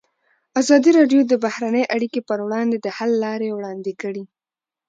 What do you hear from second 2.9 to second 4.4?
حل لارې وړاندې کړي.